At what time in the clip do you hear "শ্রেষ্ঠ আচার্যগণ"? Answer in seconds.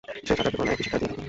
0.07-0.67